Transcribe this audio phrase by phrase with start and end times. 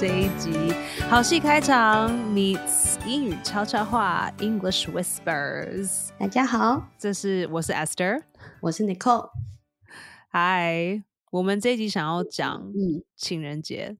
[0.00, 0.50] 这一集
[1.10, 6.08] 好戏开场 meets 英语悄悄话 English Whispers。
[6.18, 8.22] 大家好，这是我是 Esther，
[8.62, 9.28] 我是 Nicole。
[10.32, 13.98] Hi，，我们这一集想要讲嗯，情人节，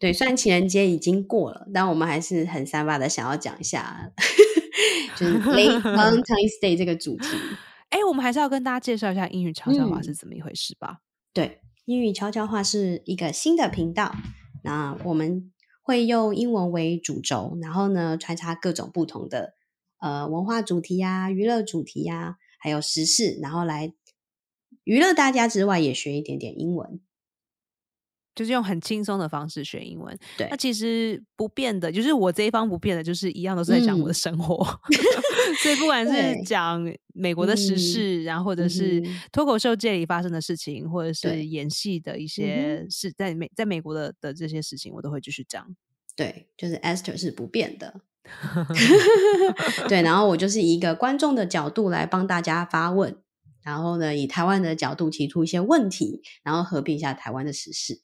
[0.00, 4.10] 对，虽然情人节已经过了，但我们还是很三八的想要讲一下，
[5.14, 7.28] 就是 Late Valentine's Day 这个主题。
[7.90, 10.98] 哎，我们还是要跟大家介绍一下英语悄悄话嗯是怎么一回事吧。
[11.32, 14.12] 对，英语悄悄话是一个新的频道，
[14.62, 19.54] 那我们会用英文为主轴，然后呢穿插各种不同的
[19.98, 23.92] 呃文化主题呀、娱乐主题呀、还有时事，然后来
[24.84, 27.00] 娱乐大家之外，也学一点点英文。
[28.34, 30.16] 就是用很轻松的方式学英文。
[30.36, 34.64] 对那其实不变的，就是我这一方不变的，就是一样都是在讲我的嗯生活。
[35.62, 36.82] 所以不管是讲
[37.14, 45.66] 美国的时嗯事，然后或者是脱口秀界里发生的事情，或者是演戏的一些事，在美在美国的的这些事情，我都会继续讲。
[46.16, 48.00] 对，就是 Esther 是不变的。
[49.88, 53.16] 对，然后我就是以一个观众的角度来帮大家发问，
[53.62, 58.00] 然后呢，以台湾的角度提出一些问题，然后合并一下台湾的时事。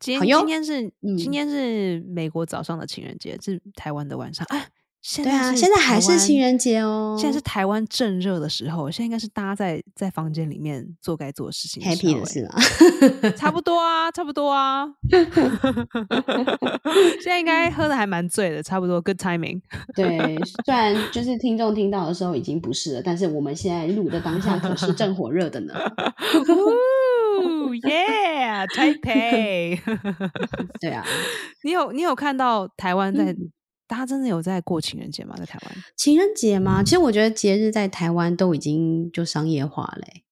[0.00, 4.46] 今天今天是、嗯今天是美国早上的情人节，是台湾的晚上。
[4.50, 4.66] 哎，
[5.00, 12.54] 现对啊，现在还是情人节哦，现在是台湾正热的时候，现在应该是大家在在房间里面做该做的事情 happy 是吗？
[13.36, 14.86] 差不多啊，差不多啊。
[17.20, 19.60] 现在应该喝的还蛮醉的，差不多 good timing。
[19.94, 25.74] 对，虽然就是听众听到的时候已经不是了，但是我们现在录的当下可是正火热的呢。
[27.78, 29.80] Ooh, yeah, Taipei。
[30.80, 31.04] 对啊，
[31.64, 33.52] 你有你有看到台湾在、嗯
[33.86, 35.36] 大家真的有在过情人节吗？
[35.36, 35.76] 在台湾？
[35.94, 40.24] 情人节吗，其实我觉得节日在台湾都已经就商业化嘞、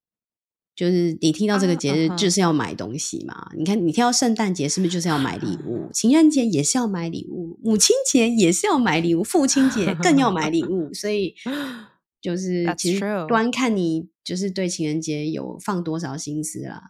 [0.74, 3.50] 就是你听到这个啊节日就是要买东西嘛？
[3.54, 5.90] 你看，你听到圣诞节是不是就是要买礼物？
[5.92, 10.92] 情人节也是要买礼物，母亲节也是要买礼物，父亲节更要买礼物。
[10.94, 11.34] 所以
[12.22, 16.80] 就是其实端看你就是对情人节有放多少心思啦，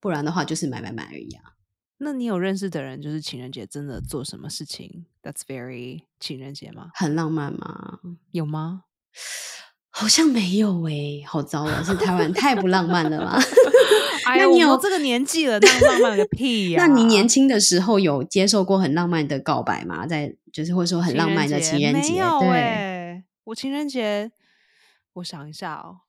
[0.00, 1.52] 不然的话就是买买买而已啊。
[1.98, 6.90] 那你有认识的人，就是情人节真的做什么事情？That's very 情人节吗？
[6.94, 8.00] 很浪漫吗？
[8.32, 8.82] 有吗？
[9.90, 13.40] 好像没有诶、好糟了，是台湾太不浪漫了吗？
[14.28, 20.06] 哎你有们这个年纪了，那浪漫个屁呀、 那你年轻的时候有接受过很浪漫的告白吗？
[20.06, 22.38] 在就是或者说很浪漫的情人节，没有
[23.44, 24.30] 我情人节，
[25.14, 26.00] 我想一下哦，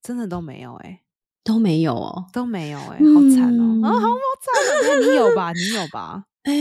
[0.00, 1.02] 真的都没有哎、
[1.44, 2.24] 都没有哦。
[2.32, 4.08] 都没有哎、好惨哦、啊，好
[4.40, 5.52] 惨哦、你有吧？
[5.52, 6.24] 你有吧？
[6.44, 6.52] 哎，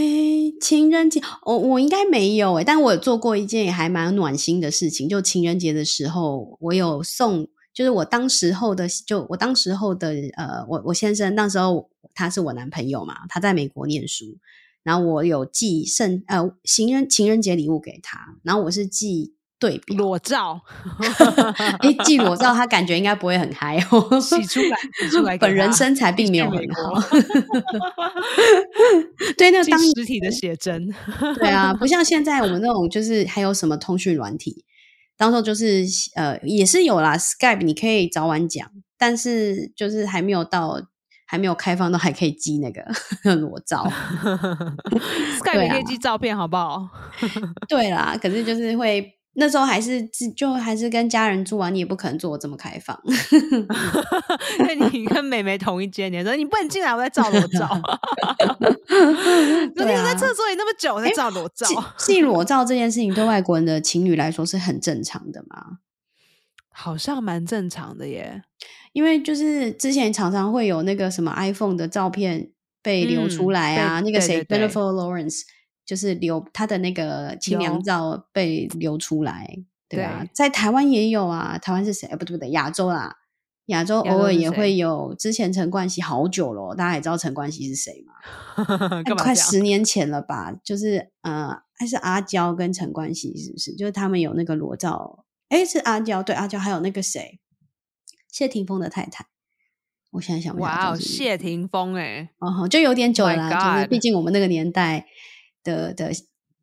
[0.61, 14.37] 情人节，我、我应该没有哎，但我有做过一件也还蛮暖心的事情，就情人节的时候，我有送，就是我当时候的，就我当时候的，呃，我我先生那时候他是我男朋友嘛，他在美国念书，
[14.83, 19.33] 然后我有寄圣呃情人情人节礼物给他，然后我是寄
[19.63, 20.59] 对比，裸照
[21.79, 27.07] 哎， 寄裸照，他感觉应该不会很嗨哦，洗出来，洗出来，本人身材并没有很国好。
[29.37, 30.93] 对，那寄当实体的写真，
[31.39, 34.65] 对啊，不像现在我们那种，就是还有什么通讯软体，
[35.15, 35.85] 当时候就是
[36.17, 40.81] 呃也是有啦，Skype 你可以早晚讲，但是就是还没有到，
[41.25, 42.83] 还没有开放到还可以寄那个
[43.35, 43.89] 裸照。
[45.39, 46.89] Skype 可以寄照片，好不好？
[47.69, 50.01] 对啦，可是就是会那时候还是
[50.35, 52.99] 就还是跟家人住啊，你也不可能做我这么开放。
[54.59, 57.67] 因为你跟美美同一间，你说你不能进来，我在照裸照。
[58.87, 58.99] 说
[59.65, 61.67] 你对啊在厕所里那么久，我在照裸照。
[61.97, 65.79] 寄寄裸照这件事情对外国人的情侣来说是很正常的嘛？
[66.69, 68.43] 好像蛮正常的耶。
[68.93, 72.51] 因为就是之前常常会有那个什么 iPhone 的照片
[72.83, 75.41] 被流出嗯来啊，被那个谁 Jennifer Lawrence
[75.85, 79.57] 就是流他的那个清凉照被流出来，
[79.89, 82.07] 对啊，在台湾也有啊，台湾是谁？
[82.07, 83.17] 哎不对不对，亚洲啦，
[83.67, 85.13] 亚洲偶尔也会有。
[85.15, 88.13] 之前陈冠希好久了哦，大家也知道陈冠希是谁嘛？
[89.03, 90.53] 干嘛快十年前了吧？
[90.63, 93.75] 就是呃，还是阿娇跟陈冠希是不是？
[93.75, 97.39] 就是他们有那个裸照，哎，是阿娇对阿娇，还有那个谁，
[98.31, 99.25] 谢霆锋的太太。
[100.11, 105.07] 我现在想不起来谢霆锋哎，哦，就有点久了就是毕竟我们那个年代
[105.63, 106.11] 的的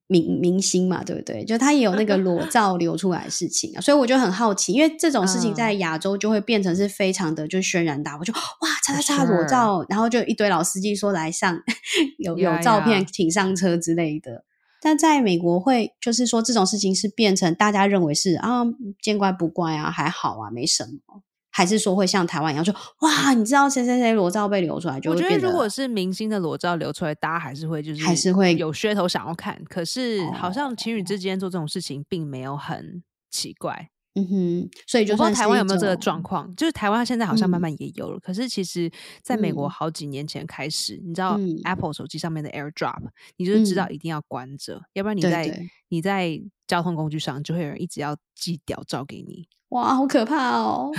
[0.06, 1.44] 明明星嘛，对不对？
[1.44, 11.62] 就他也有那个裸照流出来的事情啊，所以我就很好奇，因为这种事情在嗯亚洲就会变成是非常的就轩然大我，就哇叉叉叉裸照，然后就一堆老司机说来上
[12.18, 14.44] 有有照片请上车之类的。
[14.82, 18.64] 但在美国会就是说这种事情是变成大家认为是啊
[19.00, 21.22] 见怪不怪啊，还好啊，没什么。
[21.60, 29.60] 还是说会像台湾一样说哇，你知道谁谁谁裸照被流出来，就我觉得如果是明星的裸照流出来，大家还是会就是还是会有噱头想要看。
[29.68, 33.90] 可是好像哦情侣之间做这种事情，并没有很奇怪。
[34.14, 38.18] 嗯哼，所以就我不知道台湾有没有这个种状况，就是台湾现在好像慢嗯慢也有了。
[38.18, 38.90] 可是其实
[39.22, 43.02] 在美国嗯好几年前开始，你知道嗯 Apple 手机上面的 AirDrop，
[43.36, 49.46] 你就是知道嗯一定要关着，要不然你对在对你在交通工具上就会有人一直要寄屌照给你。
[49.70, 50.90] 哇，好可怕哦！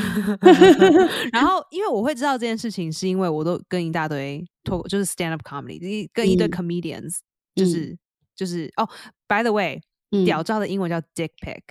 [1.34, 7.18] 然后， 因为我会知道这件事情，是因为我都跟一大堆脱就是 stand up comedy，跟一堆嗯 comedians，、
[7.54, 7.98] 就是
[8.34, 8.88] 就是哦
[9.28, 9.81] ，by the way，、
[10.12, 11.62] 嗯屌照的英文叫 dick pic。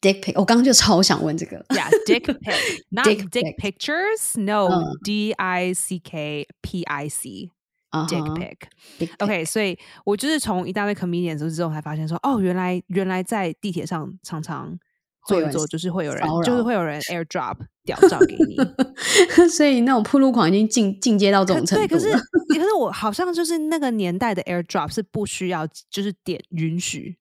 [0.00, 1.64] Dick pic，我刚刚就超想问这个。
[1.70, 3.78] Yeah, dick pic, not Dick dick, pic.
[3.78, 4.40] pictures.
[4.40, 7.50] No, 嗯 D I C K P I C,
[7.90, 8.56] 啊 dick pic.
[8.98, 14.78] dick pic OK，所以我就是从一大堆 comedians 之后才发现说，哦，原来原来在地铁上常常
[15.26, 18.56] 坐一坐，就是会有人就是会有人 airdrop 屌照给你。
[19.50, 22.12] 所以那种铺路狂已经进进阶到这种程度对可是
[22.54, 27.16] 可是我好像就是那个年代的 AirDrop 是不需要就是点允许，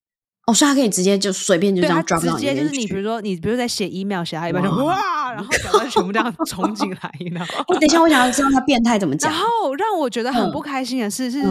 [0.47, 5.49] 哦，所以他可以直接就随便就这样对它 drop 直接就是你比如说你比如在写 email 写到一半就哇哇，然后
[5.89, 7.47] 全部这样冲进来，你知道吗？
[7.67, 9.41] 哎等一下，我想要知道他变态怎么讲然。
[9.41, 11.41] 后让我觉得很嗯不开心的是，是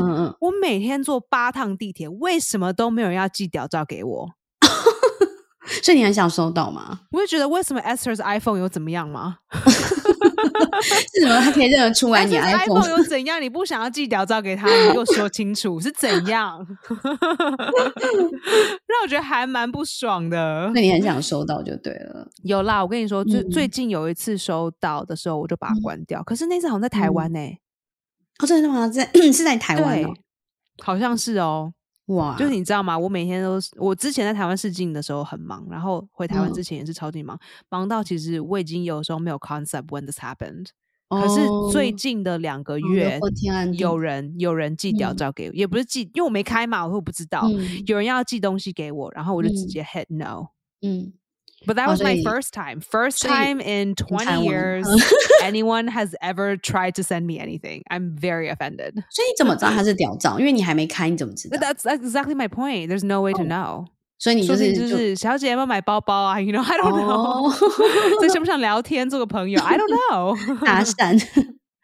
[0.40, 4.30] 我每天坐八趟地铁，为什么都没有人要寄屌照给我？
[5.82, 7.00] 所以你很想收到吗？
[7.12, 9.36] 我就觉得为什么 Esther's iPhone 有怎么样吗
[11.14, 11.40] 是什么？
[11.40, 12.40] 他可以认得出来你有
[13.04, 13.40] 怎样？
[13.40, 16.66] 你不想要寄屌照给他，你给我说清楚是怎样？
[18.86, 20.70] 让我觉得还蛮不爽的。
[20.74, 22.28] 那你很想收到就对了。
[22.42, 26.22] 有啦，我跟你说，最、嗯最近有一次收到的时候，我就把它嗯关掉。
[26.22, 27.38] 可是那次好像在台湾呢、
[28.40, 28.88] 哦，真的吗？
[28.88, 30.02] 在 是在台湾
[30.82, 31.72] 好像是哦。
[32.06, 32.96] 哇，就是你知道吗？
[32.98, 37.38] 我每天都是，我之前在台湾试镜的时候很忙，然后回台湾嗯之前也是超级忙，
[37.68, 40.66] 忙到其实我已经有时候没有 concept when this happened。
[41.08, 47.42] 可是最哦近的两个哦月，有天有人有人寄屌嗯照给我，也不是寄，因为我没开嘛，我会不知道。
[47.48, 50.48] 嗯有人要寄东西给我，然后我就直嗯接 hit no。
[50.82, 51.12] 嗯，
[51.67, 52.81] But that 哦 was 所 my 以 first time.
[52.81, 54.83] First 所以 time in 台 20湾 years
[55.43, 57.83] anyone has ever tried to send me anything.
[57.89, 58.93] I'm very offended.
[59.11, 60.39] 所以你怎么知道他是屌照？
[60.39, 62.87] 因为你还没开，你怎么知道 But？that's, that's exactly my point.
[62.87, 63.47] There's no way to Oh.
[63.47, 63.85] know.
[64.17, 66.39] 所以你就说不定是就是小姐要不要买包包啊？
[66.41, 67.49] You know, I don't know.
[67.49, 69.61] 哦这想不想聊天，做个朋友？
[69.61, 70.65] I don't know.
[70.65, 71.19] 搭讪。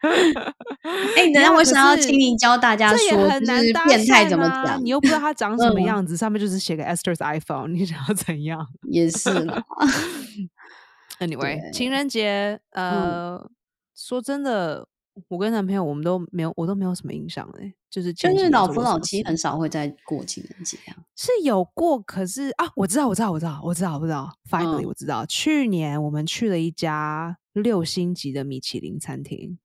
[1.15, 9.63] 哎，等下我想要请你教大家这也说，很就是难搭变态怎么讲啊你，又不知道他长什么嗯样子，上面就是写个 Esther's iPhone，你想要怎样也是啦。
[11.19, 13.49] Anyway，情人节，呃，
[13.95, 14.87] 说真的，
[15.29, 20.97] 我跟男朋友我们都没有，我都没有什么印象哎，就是就是老夫老妻很少会在过情人节啊。
[21.15, 29.57] 是有过，可是啊，我知道，我知道，我知道，我知道，我知道，finally 嗯我知道，去年我们去了一家六星级的米其林餐厅，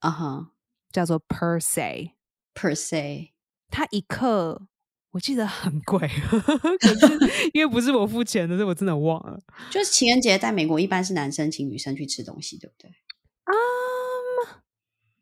[0.00, 0.50] 啊哈
[0.92, 3.30] 叫做 Per Se，，per se，
[3.70, 4.66] 它一克
[5.12, 5.98] 我记得很贵，
[6.78, 9.40] 可是因为不是我付钱的，所以我真的忘了。
[9.70, 12.90] 就是情人节在美国一般是男生请女生去吃东西，对不对
[13.46, 14.60] ？Um,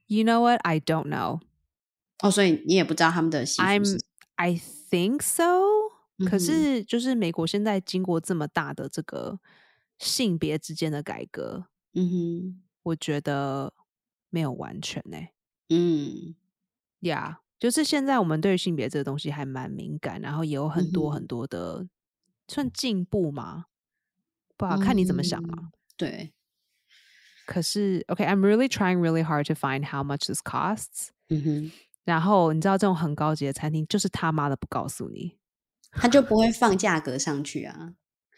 [0.07, 0.61] you know what?
[0.63, 1.41] I don't know.
[2.21, 3.99] 哦，所以你也不知道他们的习俗 I'm 是
[4.37, 5.61] I think so.
[6.29, 9.39] 可是就是美国现在经过这么大的这个
[9.99, 13.73] 性别之间的改革，嗯哼，我觉得
[14.31, 15.19] 没有完全呢、
[15.71, 16.35] 嗯
[17.01, 21.87] 呀就是现在我们对于性别这个东西还蛮敏感，然后也有很多很多的、
[22.47, 23.67] 算进步吗？
[24.57, 25.55] 不好看你怎么想嘛。
[25.59, 26.33] 嗯对，
[27.45, 31.09] 可是，OK，I'm、really trying really hard to find how much this costs。
[31.29, 31.73] 嗯哼，
[32.05, 35.37] 然后你知道这种很高级的餐厅，就是他妈的不告诉你。
[35.91, 37.95] 他就不会放价格上去啊，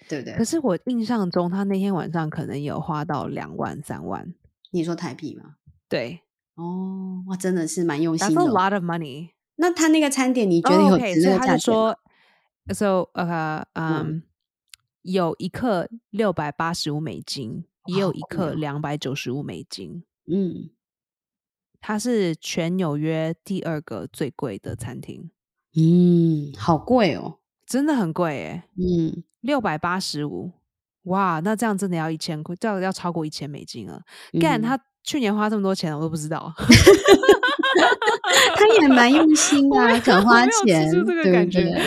[0.08, 0.44] 对不对可？
[0.44, 4.32] 是我印象中，他那天晚上可能有花到两万、三万。
[4.70, 5.56] 你说台币吗？
[5.90, 6.22] 对
[6.54, 8.50] 哦，哇，真的是蛮用心，That's a 哦。
[8.50, 9.30] lot of money。
[9.56, 11.94] 那他那个餐点，你觉得哦有，OK，值所以他那个价钱吗？
[12.66, 14.22] 就说，so 呃嗯，
[15.02, 20.04] 有一克六百八十五美金，也有一克两百九十五美金。
[20.32, 20.70] 嗯
[21.82, 25.30] 它是全纽约第二个最贵的餐厅，
[25.74, 27.38] 嗯，好贵哦。
[27.66, 30.52] 真的很贵诶，嗯，六百八十五。
[31.04, 34.02] 哇，那这样真的要一千块，这样要超过一千美金了。
[34.38, 36.52] 干、嗯他去年花这么多钱，我都不知道。
[38.56, 41.80] 他也蛮用心的、啊，肯花钱，吃出这个对感觉不对？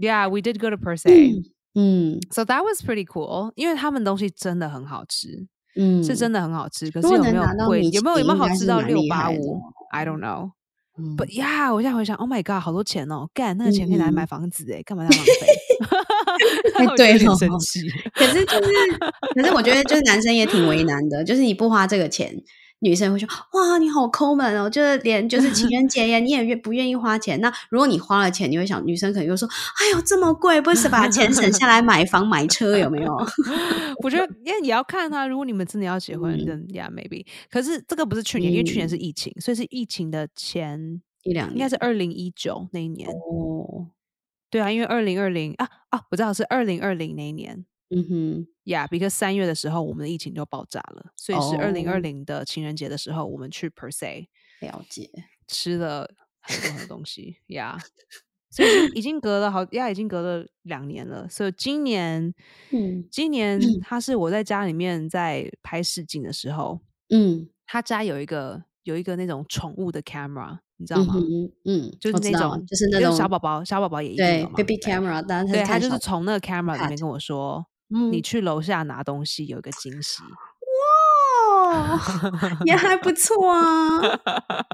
[0.08, 1.42] Yeah, we did go to Per Se,
[1.74, 3.52] 嗯 so that was pretty cool.
[3.54, 6.90] 因为他们东西真的很好吃，嗯，是真的很好吃。
[6.90, 7.82] 可是有没有贵？
[7.90, 9.60] 有没有有没有好吃到六八五哦
[9.92, 10.50] ？I don't know.
[10.96, 13.28] 嗯不呀，我现在回想，Oh my god，好多钱哦！
[13.34, 16.86] 干，那个钱可以拿来买嗯房子哎，干嘛要浪费？
[16.96, 17.80] 对很生气。
[18.14, 18.70] 可是就是，
[19.34, 22.32] 可是我觉得就是男生也挺为难的，就是你不花这个钱，
[22.84, 27.40] 女生会说哇你好抠门哦，就是连就是情人节呀，你也愿不愿意花钱？
[27.40, 33.16] 那如果你花了钱，你会想女生可能就说哎呦这么贵，不是把钱省下来买房买车有没有？
[34.04, 35.26] 我觉得，因为也要看他。
[35.26, 37.24] 如果你们真的要结婚，嗯 then yeah maybe。
[37.50, 43.08] 可是这个不是去年，因为去年嗯是疫情，所以是疫情的前，一两年应该是二零一九那一年。
[43.08, 43.86] 哦，
[44.50, 47.64] 对啊，因为二零二零啊啊，我知道是二零二零那一年。
[47.94, 51.92] 嗯哼，Yeah，because 三月的时候我们的疫情就爆炸了，所以是二零哦。
[51.92, 54.26] 二零的情人节的时候，我们去 per se
[54.60, 55.10] 了解，
[55.46, 56.10] 吃了
[56.40, 57.78] 很多很多东西呀。
[58.50, 61.28] 所以已经隔了好呀，已经隔了两年了。
[61.28, 62.32] 所以今年，
[62.70, 63.60] 嗯今年。
[63.82, 67.48] 他是我在家里面在拍试镜的时候， 嗯。
[67.66, 71.14] 他家有一个有一个那种宠物的 camera，你知道吗？
[71.16, 75.20] 嗯嗯，就是那种，就是那种小宝宝，小宝宝也一定对 baby camera，
[75.50, 80.22] 对他就是从那个 camera 里面跟我说，嗯你去楼下拿东西有一个惊喜。
[81.66, 81.98] 哦，
[82.64, 84.00] 也还不错啊，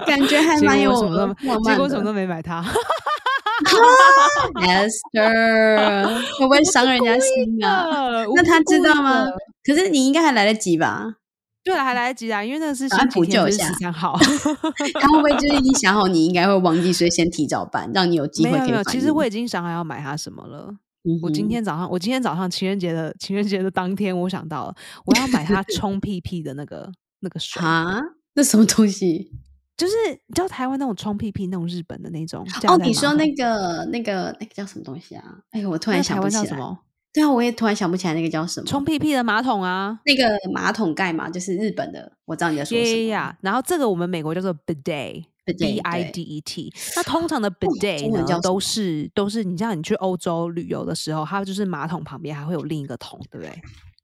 [0.05, 2.13] 感觉还结蛮有结漫果什么都的。
[2.13, 2.63] 没买它。
[4.55, 6.05] Esther
[6.39, 7.69] 会不会伤人家心啊？
[7.69, 9.25] 啊那他知道吗？
[9.63, 11.15] 可是你应该还来得及吧？
[11.63, 14.17] 对了，还来得及啊，因为那个是赶快星期天，不是补救一下十三号。
[14.99, 20.73] 他会不会就是已经想好你应该会忘记，所以先提早办，让你有 机会其实我已经想好要买它什么了。
[21.03, 26.91] 嗯我今天早上，我今天早上情人节的情人节的当天，我想到了，我要买它冲屁屁的那个
[27.21, 27.99] 那个 水，啊，
[28.35, 29.31] 那什么东西？
[29.77, 32.45] 就是你知道台湾那种冲屁屁那种日本的那种。
[32.67, 35.39] 哦，你说那个那个那个叫什么东西啊？
[35.49, 36.41] 哎呦，我突然想不起来。
[36.41, 36.79] 湾叫什么？
[37.11, 38.67] 对啊，我也突然想不起来那个叫什么。
[38.67, 39.99] 冲屁屁的马桶啊。
[40.05, 42.77] 那个马桶盖嘛，就是日本的，我知道你在说
[43.07, 43.37] 呀什么。
[43.41, 45.23] 然后这个我们美国叫做 bidet。
[45.53, 53.61] bidet，B I D E T，那通常的 bidet 呢都是都是，你像你去欧洲旅游的时候，它就是马桶旁边还会有另一个桶，对不对？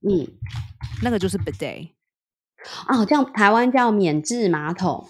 [0.08, 0.28] 嗯，
[1.02, 1.90] 那个就是 bidet
[2.88, 5.08] 哦，这样台湾叫免治马桶，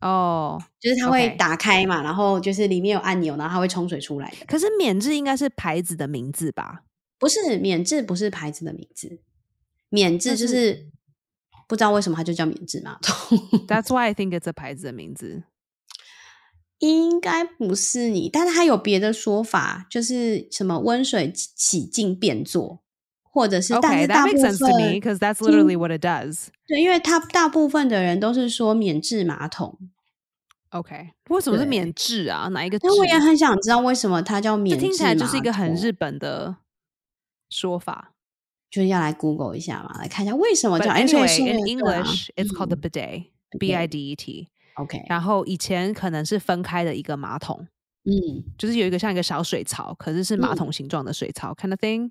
[0.00, 0.62] 哦。
[0.80, 4.46] 就是它会打开嘛，然后就是里面有按钮，然后它会冲水出来的。
[4.46, 6.82] 可是免治应该是牌子的名字吧？
[7.18, 9.20] 不是免治，不是牌子的名字，
[9.88, 10.86] 免治就是是
[11.66, 15.44] 不知道为什么它就叫免治马桶，That's why I think it's a 牌子的名字。
[16.88, 22.82] 应该不是你，但是它有别的说法，就是什么温水洗净变做，
[23.22, 26.48] 或者是但是大 that 部 makes sense to me 分 because that's literally what it does.
[26.66, 29.78] 对，因为它大部分的人都是说免治马桶
[30.70, 32.48] ，OK，为什么是免治啊？
[32.48, 32.86] 哪一个治？
[32.86, 36.56] 但我也很想知道为什么它叫免治，听起来就是一个很日本的
[37.48, 38.12] 说法。
[38.70, 40.90] 就是要来 Google 一下嘛，来看一下为什么叫。
[40.90, 43.24] 哎，所以 anyway, 是 in 对啊 English, it's called the 嗯 bidet.
[43.56, 44.48] B I D E T。
[44.74, 47.66] OK，然后以前可能是分开的一个马桶，
[48.04, 48.42] 嗯。
[48.58, 50.56] 就是有一个像一个小水槽，可是是马嗯。
[50.56, 52.10] 桶形状的水槽、kind of thing。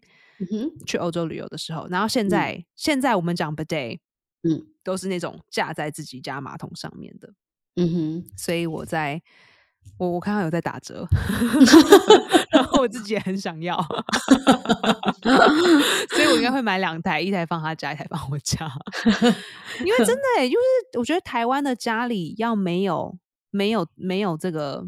[0.85, 3.99] 去欧洲旅游的时候，然后现在、现在我们讲 bidet，
[4.43, 4.65] 嗯。
[4.83, 7.33] 都是那种架在自己家马桶上面的。
[7.75, 9.21] 嗯哼，所以我在
[9.97, 11.05] 我我看到有在打折，
[12.51, 13.77] 然后我自己也很想要，
[16.13, 18.69] 所以我应该会买两台，一台放他家，一台放我家，
[19.85, 23.17] 因为真的、欸、就是我觉得台湾的家里要没有
[23.51, 24.85] 没有没有这个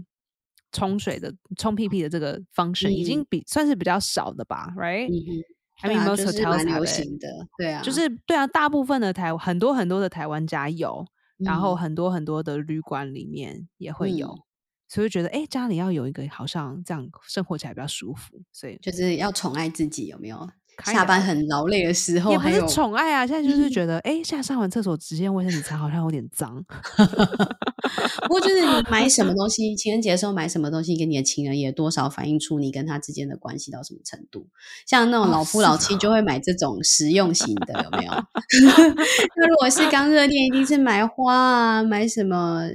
[0.71, 5.43] 冲水的冲屁屁的这个 function，、已经嗯比算是比较少的吧，right？、嗯哼。
[5.81, 11.05] I 对 mean 啊 most hotels 流行的，对啊，就是对啊，大部分的台很多很多的台湾家有，
[11.37, 14.39] 然后嗯很多很多的旅馆里面也会有，嗯
[14.87, 20.49] 所以觉得哎，诶家里要有一个好像这样生活起来比较舒服，所以就是要宠爱自己，有没有？
[20.83, 26.63] 下班很劳累的时候，还有宠爱啊，现在就是觉得哎，诶现在上完厕所直接用卫生纸擦好像有点脏，
[28.23, 34.47] 不过就是你 买什么东西，情人节的时候买什么东西跟你的情人，也多少反映出你跟他之间的关系到什么程度。
[34.85, 38.11] 像那种哦老夫老妻就会买这种实用型的，有没有？
[39.35, 42.71] 那如果是刚热恋，一定是买花啊，买什么呃，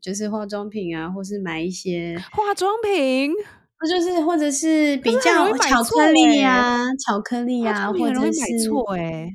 [0.00, 3.38] 就是化妆品啊，或是买一些，化妆品，或
[3.86, 9.28] 就是或者是比较巧克力呀啊，巧克力啊，化妆品或者是错哎，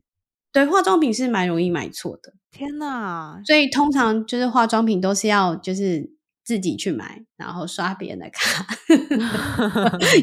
[0.52, 2.34] 对，化妆品是蛮容易买错的。
[2.52, 3.40] 天哪！
[3.46, 6.10] 所以通常就是化妆品都是要就是
[6.50, 8.66] 自己去买，然后刷别人的卡，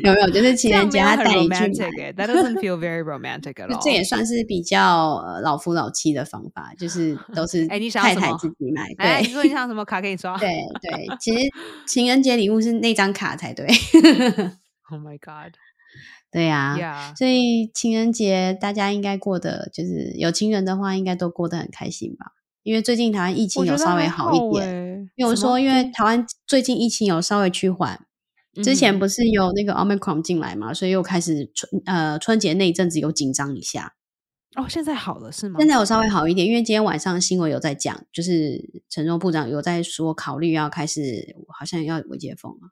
[0.03, 0.29] 有没有？
[0.29, 1.69] 就是情人节他带你去买
[2.15, 3.81] ，That doesn't feel very romantic at all。
[3.81, 8.89] 这也算是比较呃老夫老妻的方法，就是 都是哎你想太太自己买。
[8.99, 10.49] 哎，你对说你想什么卡可以刷对
[10.83, 11.49] 对，其实
[11.87, 13.65] 情人节礼物是那张卡才对。
[14.91, 15.55] ？Oh my god！
[16.33, 22.33] 对呀、所以情人节大家应该过得就是有情人的话，应该都过得很开心吧？
[22.65, 24.86] 因为最近台湾疫情有稍微好一点。
[25.07, 28.07] 欸有说，因为台湾最近疫情有稍微趋缓，
[28.63, 33.95] 之前嗯不是有那个 Omicron 进来嘛，所以又开始春呃春节那一阵子有紧张一下。
[34.55, 35.57] 哦，现在好了是吗？
[35.59, 42.71] 现在有稍微好一点，因为今天晚上新闻有在讲，就是陈忠部长有在说考虑要开始，好像要微解封了，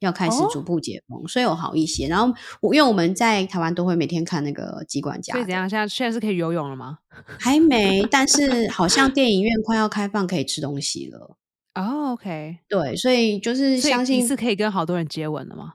[0.00, 2.06] 要开始哦逐步解封，所以有好一些。
[2.06, 5.66] 然后我因为我们在台湾都会每天看那个机管家的，所以怎样？
[5.70, 6.98] 现在现在是可以游泳了吗？
[7.38, 11.38] 还没，但是好像电影院快要开放可以吃东西了。
[11.74, 15.74] 哦，OK，对，所以就是相信你是可以跟好多人接吻了吗？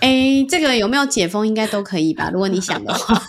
[0.00, 2.30] 哎，这个有没有解封应该都可以吧？
[2.30, 3.20] 如果你想的话。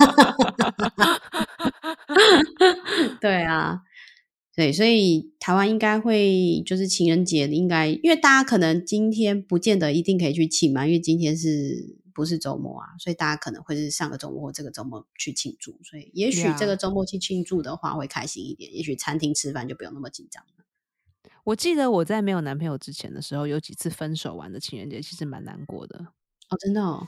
[3.19, 3.81] 对啊，
[4.55, 12.87] 对，所以台湾应该会就是情人节应该，因为大家可能今天不见得一定可以去请嘛，因为今天是不是周末啊？
[12.99, 20.58] 所以大家可能会是上个周末或这个周末去庆祝，所以也许这个周末去庆祝的话会开心一点，也许餐厅吃饭就不用那么紧张了。
[21.43, 25.97] 我记得我在没有男朋友之前的时候，有几次分手完的情人节，其实蛮难过的。
[26.49, 27.05] 哦，真的哦。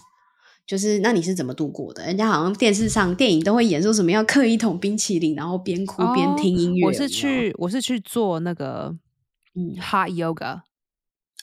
[0.68, 2.06] 就是那你是怎么度过的？
[2.06, 6.86] 人家好像电视上、电影都会演说什么要刻一桶冰淇淋，然后边哭边哦听音乐。
[6.86, 8.96] 我是去我是去做那个
[9.56, 10.62] 嗯 hot yoga，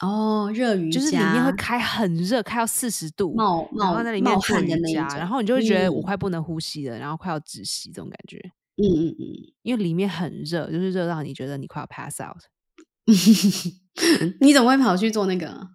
[0.01, 8.39] 哦热瑜伽，就是里面会开很热，开到四十度，冒冒在里面做冒汗的瑜伽，那种，然后你就会觉得我嗯快不能呼吸了，然后快要窒息这种感觉，
[8.77, 9.25] 嗯嗯嗯
[9.63, 12.39] 因为里面很热，就是热到你觉得你快要 pass out。
[13.09, 15.71] 嗯， 你怎么会跑去做那个？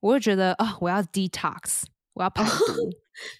[0.00, 1.82] 我会觉得啊、我要 detox，
[2.14, 2.50] 我要排毒，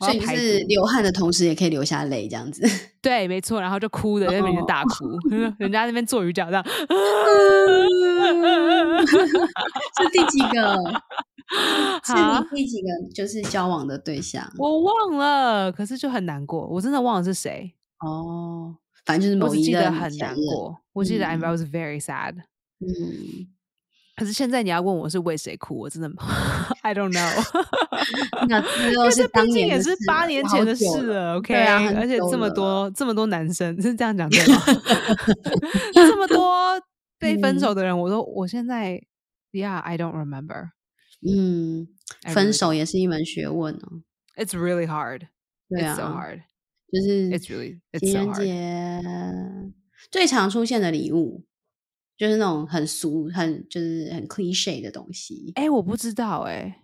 [0.00, 0.20] 所以。
[0.20, 2.62] 是流汗的同时也可以流下泪，这样子。
[3.02, 5.04] 对，没错，然后就哭的在那边大哭，
[5.60, 6.64] 人家那边做瑜伽这样，
[9.98, 10.74] 是第几个？
[12.04, 12.88] 是你第几个？
[13.14, 20.16] 就是交往的对象我忘了，可是就很难过，我真的忘了是谁，哦，反正就是某一任记得很。
[20.18, 22.34] 难过，我记得 I 嗯 was very sad。
[22.80, 23.46] 嗯，
[24.16, 26.08] 可是现在你要问我是为谁哭，我真的
[26.82, 27.66] I don't know，
[28.48, 28.60] 那
[28.92, 34.62] 这是当年也是八年前的事了，OK，对啊而且这么多这么多男生 是这样讲对吗？
[35.94, 36.80] 这么多
[37.18, 39.00] 被分嗯手的人，我都我现在
[39.52, 40.70] ，Yeah，I don't remember。
[41.26, 41.88] 嗯，
[42.32, 44.02] 分手也是一门学问哦。
[44.36, 45.22] It's really hard.
[45.68, 46.42] 对 It's so 啊，hard.
[46.92, 48.44] 就是 It's really 情人 hard.
[48.44, 49.72] 节
[50.10, 51.44] 最常出现的礼物，
[52.16, 55.52] 就是那种很俗、很就是很 cliche 的东西。
[55.54, 56.82] 哎、我不知道哎、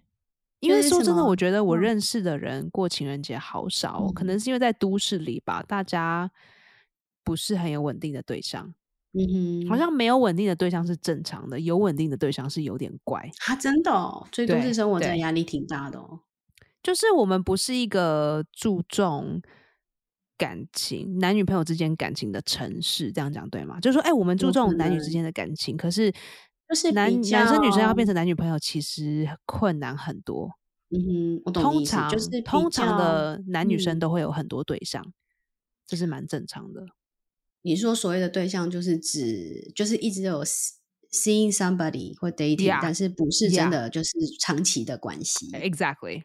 [0.60, 6.30] 因为说真的，我觉得我嗯认识的人过情人节好少哦、可嗯能是因为在都市里吧，大家
[7.24, 8.74] 不是很有稳定的对象，
[9.12, 13.30] 嗯哼，好像没有稳定的对象是正常的，有稳定的对象是有点怪。
[13.46, 16.20] 啊，真的哦，所以都市生活真的对压力挺大的哦。
[16.82, 19.40] 就是我们不是一个注重
[20.42, 23.78] 感情男女朋友之间感情的城市，这样讲对吗？
[23.78, 26.10] 就是说，哎、我们注重男女之能间的感情，可是
[26.68, 30.50] 就是男男生女生要变成男女朋友，其实困难很多。
[30.90, 30.98] 嗯
[31.38, 35.12] 哼，我懂意思，通常就是通常的男女生嗯都会有很多对象，
[35.86, 36.86] 这是蛮正常的。
[37.62, 40.42] 你说所谓的对象，就是指就是一直有
[41.12, 45.46] seeing somebody 或 dating，、Yeah，但是不是真的就是长期的关系。
[45.52, 46.24] Exactly，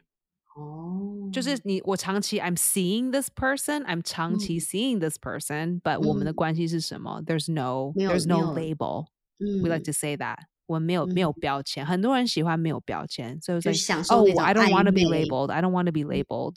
[0.56, 7.22] 哦，就是你我长期 I'm seeing this person，I'm 长期 seeing this person，but、我们的嗯关系是什么？
[7.24, 9.06] There's no 没有 There's no 没有 label。
[9.38, 15.00] 嗯 We like to say that 我们没有没有嗯标签，很多人喜欢没有标签，所以就 like 享受 oh 那种 I don't want to be
[15.00, 15.50] 暧昧 labeled.
[15.50, 16.56] I don't want to be labeled.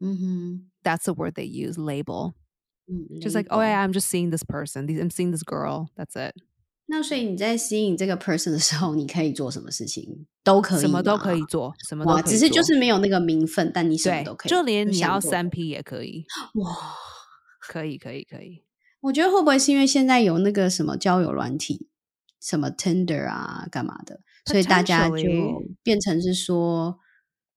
[0.00, 2.32] 嗯哼， That's the word they use, label.
[2.86, 4.86] 嗯 Just like oh yeah, ，label I'm just seeing this person.
[4.86, 5.90] These I'm seeing this girl.
[5.96, 6.34] That's it.
[6.95, 10.27] 那所以你在吸引这个 person 的时候，你可以做什么事情？
[10.43, 11.43] 都可以，什么都可以。
[11.45, 16.77] 做，什么都哇，可以只是就是没有那个名分，但你什么都可以，就连你要三 P 也可以，哇。
[17.59, 18.61] 可以，可以，可以。
[19.01, 21.87] 我觉得会不会是因为现在有那个什么交友软体，
[22.39, 25.23] 什么 Tinder 啊，干嘛的，所以大家就
[25.81, 26.99] 变成是说，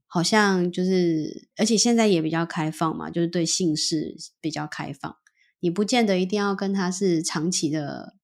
[0.07, 5.17] 好像就是，而且现在也比较开放嘛，就是对姓氏比较开放，
[5.61, 8.15] 你不见得一定要跟他是长期的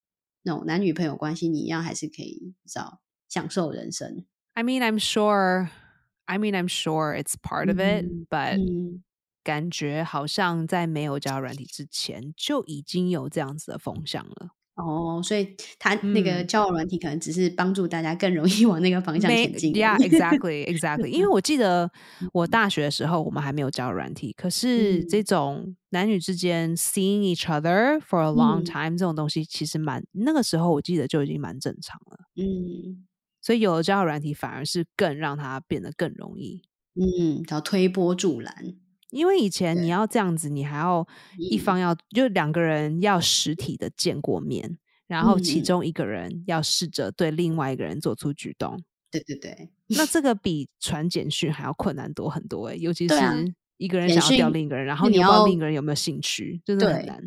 [0.42, 4.24] 那种男女朋友关系，你一样还是可以找享受人生。
[4.54, 5.70] I mean, I'm sure.
[6.26, 9.02] I mean, I'm sure it's part of it, 嗯 but 嗯，
[9.42, 14.50] 感觉好像在没有交友软体之前就已经有这样子的风向了。
[14.76, 19.72] 哦，所以他那个嗯交友软体可能只是帮助大家更容易往那个方向没前进。
[19.74, 21.08] Yeah, exactly, exactly.
[21.08, 21.90] 因为 我记得
[22.32, 32.18] 我大学的时候，我们还没有交友软体，可是这嗯种男女之间 seeing each other for a long 嗯 time 这种东西，其实蛮那个时候我记得就已经蛮正常了。
[32.36, 33.04] 嗯
[33.42, 36.62] 所以有了交友软体，反而是更让它变得更容易。
[36.94, 38.76] 嗯，然后推波助澜。
[39.12, 41.06] 因为以前你要这样子，你还要
[41.38, 48.82] 一嗯方要就两个人要实体的见过面，然后其嗯中一个人要试着对另外一个人做出举动。
[49.10, 53.14] 对对对，那这个 比传简讯还要困难多很多诶、尤其是
[53.76, 57.22] 一个人想要钓另一个人，然后你要另一个人有没有兴趣，真的很难。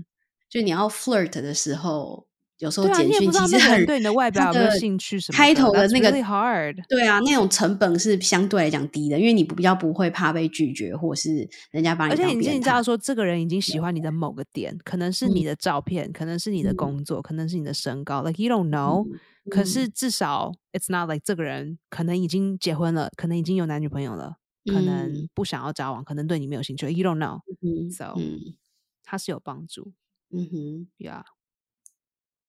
[0.50, 2.26] 就你要 flirt 的时候，
[2.60, 6.76] 有时候简讯其实很人对你的外表有没有兴趣什么开头的那个 hard。
[6.88, 15.46] 对啊，那种成本是相对来讲低的，因为你比较不会怕被拒绝，或是人家把而且你已经知道说，这个人已经喜欢你的某个点，可能是你嗯。
[15.48, 16.76] 的照片，可能是你的嗯。
[16.78, 19.20] 工作，可能是你的身高，like you don't know、嗯
[19.52, 24.38] 可是至少 it's not like 这个人可能已经结婚了，可能已经有男女朋友了，
[24.74, 25.30] 可能嗯。
[25.36, 28.56] 不想要交往，可能对你没有兴趣，you don't know，嗯 So- 嗯。
[29.04, 29.94] 它是有帮助
[30.32, 31.22] 嗯哼，，yeah。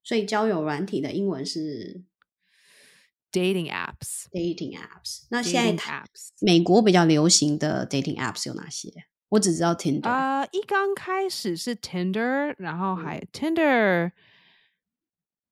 [0.06, 2.04] 所以交友软体的英文是
[3.32, 5.24] Dating apps，dating apps。
[5.30, 6.04] 那现在
[6.40, 8.88] 美国比较流行的 dating apps 有哪些？
[9.30, 10.08] 我只知道 Tinder。
[10.08, 14.12] 啊、一刚开始是 Tinder，然后还嗯 Tinder，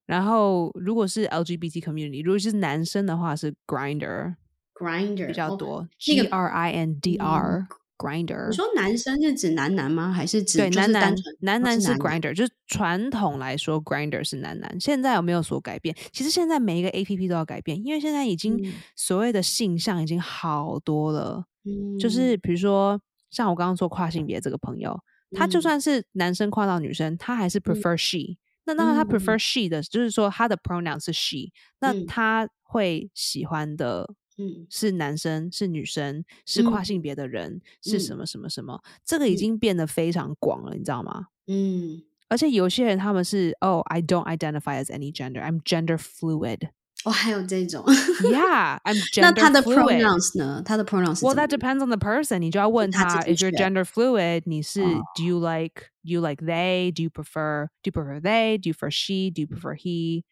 [0.07, 4.37] 然后如果是 LGBT community，如果是男生的话是 Grinder
[4.73, 8.49] Grinder 哦比较多、那 g R I N D R、Grinder。
[8.49, 10.13] 你说男生是指男男吗？
[10.13, 14.81] 还是指男男男男是 Grinder，就是传统来说 Grinder 是男男。
[14.81, 15.95] 现在有没有所改变？
[16.13, 21.45] 其实现在每一个 A P P 都要改变，因为现在已经嗯所谓的性向已经好多了。
[21.65, 24.99] 嗯就是比如说，像我刚刚说跨性别这个朋友，
[25.33, 28.37] 他就嗯算是男生跨到女生，他还是 prefer she。
[28.67, 41.28] 那那他嗯 prefer she 的，就是说他的 pronoun 是 she，那嗯他会喜欢的嗯是男生，是女生，是跨嗯性别的人，是什嗯么什么什么，这个已嗯经变得非常广了，你知道吗？
[41.48, 46.70] 嗯，而且有些人他们是哦、i don't identify as any gender, I'm gender fluid.
[47.06, 47.82] 哦，还有这种。
[47.86, 50.02] Yeah, I'm 那 gender 他的 fluid.
[50.02, 50.62] pronouns 呢？
[50.66, 52.40] 他的 pronouns 是 Well, 怎么 that depends on the person.
[52.40, 54.42] 你就要问他他自己 if you're 选 gender fluid.
[54.46, 56.92] 你是、哦 do you like do you like they?
[56.94, 58.58] Do you prefer do you prefer they?
[58.58, 59.32] Do you prefer she?
[59.32, 60.24] Do you prefer he?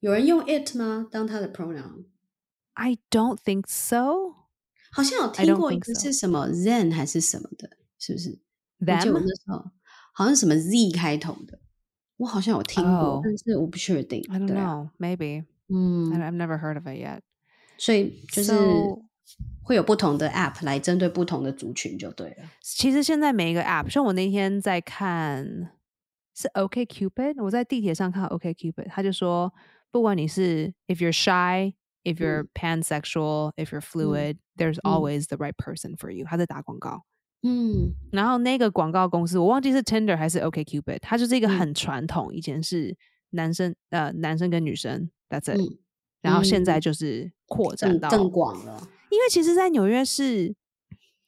[0.00, 1.06] 有人用 it 吗？
[1.10, 2.06] 当他的 pronoun？
[2.74, 4.34] I don't think so.
[4.92, 6.00] 好像有 I 听 don't 过一 think 个 so.
[6.00, 8.38] 是什么 then 还是什么的，是不是？
[8.80, 9.24] 我记得我 Them?
[9.26, 9.70] 那时候
[10.12, 11.58] 好像什么 z 开头的，
[12.16, 13.20] 我好像有听过 Oh.
[13.24, 14.24] 但是我不确定。
[14.30, 14.90] I don't 对啊 know.
[14.98, 15.40] Maybe.
[15.42, 17.20] I 嗯， I've never heard of it yet.
[17.76, 19.02] 所以就是 So-
[19.62, 22.50] 会有不同的 app 来针对不同的族群就对了。
[22.62, 25.70] 其实现在每一个 app，像我那天在看
[26.34, 29.52] 是 OK Cupid，我在地铁上看到 OK Cupid，他就说，
[29.90, 31.74] 不管你是 if you're shy。
[32.03, 36.25] If you're pansexual, if you're fluid, there's 嗯 always the right person for you.
[36.25, 37.03] 他在打广告，
[37.41, 42.95] 嗯然后那个广告公司我忘记是 Tinder 还是 OK Cupid，它就是一个嗯很传统，以前是
[43.29, 45.77] 男生呃男生跟女生，That's it，、嗯，
[46.21, 46.81] 然后现在嗯。
[46.81, 48.87] 就是扩展到更更广了。
[49.09, 50.55] 因为其实，在纽约市，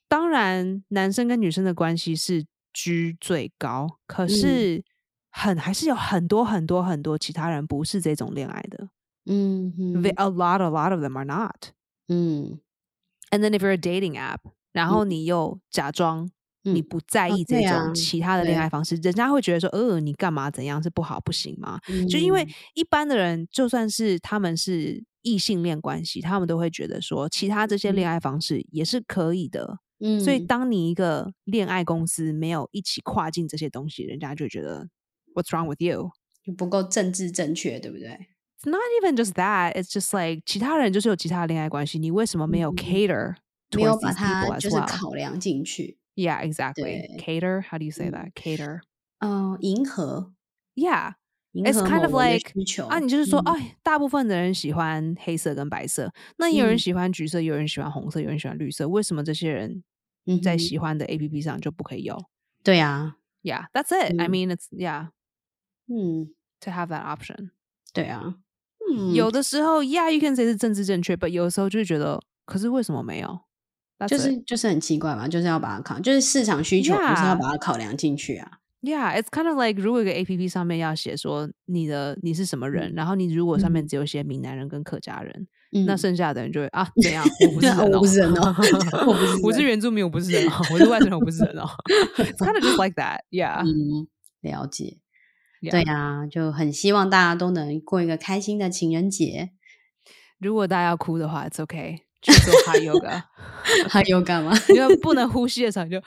[0.08, 4.28] 当然男生跟女生的关系是居最高，可嗯。
[4.28, 4.84] 是
[5.30, 8.88] 很还是有很多很多很多其他人不是这种恋爱的。
[9.26, 9.72] 嗯
[10.16, 11.72] A lot, a lot of them are not.
[12.08, 12.60] 嗯
[13.30, 14.38] And then if you're a dating app，
[14.72, 16.30] 然后嗯你又假装
[16.62, 21.78] 你嗯不在哦意这种其他的恋爱方式，人家会觉得说，呃，你干嘛怎样是不好不行吗？
[22.08, 29.78] 就因为嗯一般的人，就算是他们是异性恋关系，他们都会觉得说，其他这些恋爱方式也是可以的。
[29.98, 34.86] 嗯，所以，当你一个恋爱公司没有一起跨进这些东西，人家就觉得
[35.34, 36.10] What's wrong with you?
[36.44, 38.26] 就不够政治正确，对不对？
[38.59, 39.73] It's not even just that.
[39.75, 43.35] It's just like 其他人就是有其他的恋爱关系，你为什么没有嗯 cater
[43.71, 44.87] 没有 towards 把 these 它 people as 就是 well?
[44.87, 45.97] 考量进去。
[46.15, 46.83] Yeah, exactly.
[46.83, 47.61] 对 Cater.
[47.61, 48.33] How do you say 嗯 that?
[48.33, 48.81] Cater.
[49.19, 50.33] 嗯，迎合
[50.75, 51.13] Yeah.
[51.53, 59.83] 迎 It's 合 kind of 某人的 like 需求啊，你就是说，嗯哎，大部分的人喜欢黑色跟白色，那也有人嗯喜欢橘色，有人喜欢红色，有人喜欢绿色，为什么这些人
[60.25, 62.17] 嗯哼在喜欢的 A P P 上就不可以有
[62.63, 64.19] 对啊， ？Yeah, that's it.
[64.19, 65.09] I 嗯 mean, it's yeah
[65.87, 67.49] 嗯， to have that option.
[67.93, 68.35] 对啊，
[68.96, 73.40] 嗯，有的时候，Yeah, you can say 是政治正确，but 有的时候就是觉得，可是为什么没有
[73.98, 78.52] ？That's 就是就是很奇怪嘛，就是要把它考，就是市场需求就是要把它考量进去啊。
[78.82, 87.24] Yeah, it's kind of like 如果一个 A P P 上面要写说你的你是什么人，然后你如果上面嗯只有写闽南人跟客家人，嗯，那剩下的人就会啊怎样？
[87.92, 91.66] 我不是 人、哦，我不是人哦我不是我是原住民，我不是人哦，我是外省人，我不是人哦。
[92.18, 93.64] It's kind of just like that, yeah.
[93.64, 94.06] 嗯，
[94.42, 94.98] 了解。
[95.62, 99.50] 对啊，就很希望大家都能过一个开心的情人节。
[100.38, 103.22] 如果大家要哭的话，It's okay， 去做 high yoga。
[103.88, 104.52] 还有干嘛？
[104.74, 105.98] 因为不能呼吸的时候，你就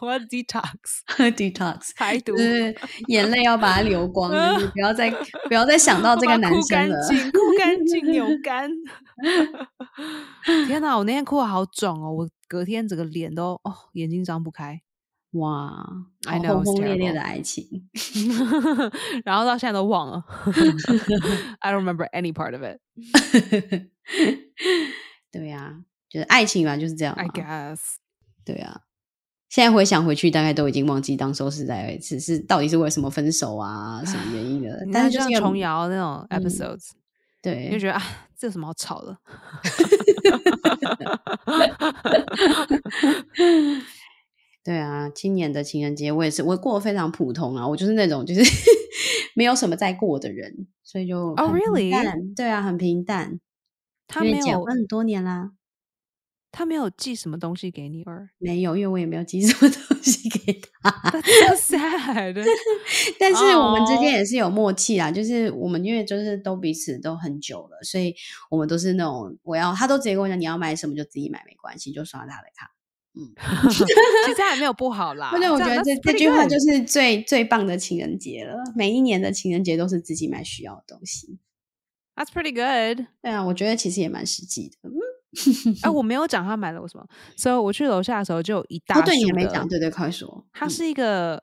[0.00, 1.02] 我要 detox
[1.36, 2.74] detox，排毒就，是
[3.08, 5.10] 眼泪要把它流光，就是不要再
[5.48, 7.08] 不要再想到这个男我把它哭干生了。
[7.08, 8.70] 净，哭干净扭干。
[10.66, 14.80] 天哪，我那天哭的好肿哦，我隔天整个脸都哦眼睛张不开。
[15.32, 15.86] 哇
[16.26, 17.88] ，I 好 know, 轰轰烈烈的爱情。
[19.24, 20.24] 然后到现在都忘了，
[21.60, 22.80] I don't remember any part of it.
[25.30, 25.76] 对呀、
[26.08, 27.28] 就是爱情嘛，就是这样 I。
[27.28, 27.78] guess.
[28.44, 28.80] 对啊，
[29.48, 34.84] 现在回想回去，大概都已经忘记当时候是在只是到底是为什么分手啊，什么原因的。
[34.92, 36.90] 但是就像琼瑶那种嗯 episodes，、
[37.40, 38.02] 对就对觉得啊，
[38.36, 39.16] 这有什么好吵的？
[44.62, 48.42] 对啊，今年的情人节我也是，我过得非常普通啊，我就是那种就是
[49.34, 52.34] 没有什么在过的人，所以就哦 really？
[52.34, 53.40] 对啊，很平淡。
[54.06, 55.52] 他没有婚很多年啦，
[56.50, 60.90] 他没有寄什么东西给你儿没有，因为我也没有寄什么 东西给他。
[60.90, 62.44] ，That's so sad
[63.20, 68.14] 但是我们之间哦也是有默契啦，就是我们因为就是都彼此都很久了，所以
[68.50, 72.68] 我们都是那种我要他都直接跟我讲你要买什么就自己买没关系，就刷他的卡。
[73.70, 75.30] 其实还没有不好啦。
[75.32, 78.54] 而且我觉得这这句话就是最最棒的情人节了。
[78.74, 81.38] 每一年的情人节都是自己买需要的东西。
[82.16, 83.06] That's pretty good。
[83.22, 84.76] 对啊，我觉得其实也蛮实际的。
[84.88, 84.92] 嗯，
[85.82, 90.28] 哎，我 没有讲他买了我什么，所以我去楼下的时候就有一大哦，对你没讲，对对，快说。
[90.36, 91.42] 嗯它是一个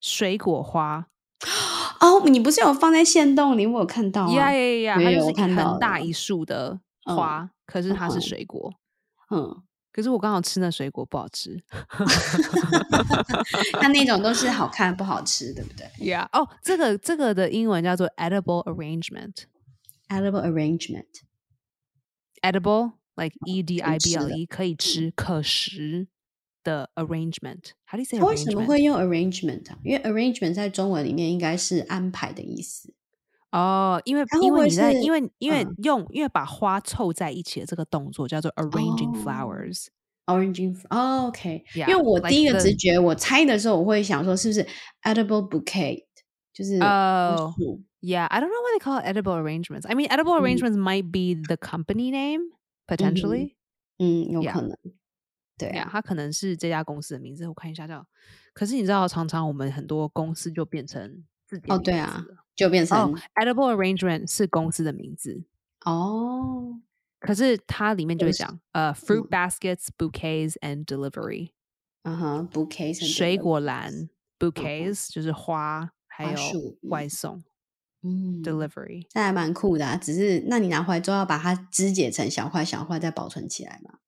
[0.00, 1.06] 水果花，
[2.00, 3.66] 哦，你不是有放在线洞里？
[3.66, 4.32] 我有看到啊。
[4.32, 8.72] 呀呀呀，有很大一束的嗯花，可是它是嗯水果。
[9.30, 9.62] 嗯，
[9.92, 11.62] 可是我刚好吃那水果不好吃。
[13.80, 19.44] 它那种都是好看不好吃，对不对 Yeah，哦，这个这个的英文叫做 edible arrangement。
[20.08, 21.06] ？Edible arrangement。
[22.42, 26.08] edible like e d i b l e 可以吃可食
[26.64, 27.72] 的 arrangement。
[27.86, 28.64] How do you say 它为什么？
[28.64, 29.78] 会用 arrangement 啊？
[29.84, 32.94] 因为 arrangement 在中文里面应该是安排的意思。
[33.52, 39.86] 哦，因为因为你在因为因为嗯用因为把花凑在一起的这个动作叫做 arranging 哦 flowers。
[40.26, 44.64] Oranging，哦，OK，、因为我第一个直觉，我猜的时候，我会想说是不是
[45.02, 46.04] edible bouquet，
[46.52, 49.86] 就是哦树 Yeah, I don't know why they call it edible arrangements.
[49.86, 50.42] I mean, edible Mm.
[50.42, 52.50] arrangements might be the company name
[52.86, 53.54] potentially.
[53.98, 54.76] 嗯，有.可能，
[55.58, 57.46] 对啊，它可能是这家公司的名字。
[57.48, 58.06] 我看一下叫，
[58.54, 61.24] 可是你知道，常常我们很多公司就变成
[61.68, 65.44] 哦，名对啊，就变成哦、e d i b l e arrangement 是公司的名字，
[65.84, 66.80] 哦，
[67.20, 69.30] 可是它里面就会是讲，呃，fruit 嗯。
[69.30, 71.50] baskets, bouquets and delivery，
[72.02, 76.38] 嗯哼，bouquets 水果篮 bouquets 就是花，还有
[76.82, 77.08] 外。
[77.08, 77.42] 送
[78.04, 79.06] 嗯，delivery。
[79.14, 83.98] 那还蛮酷的、啊，只是那你拿回来之后要把它肢解成小块小块再保存起来嘛？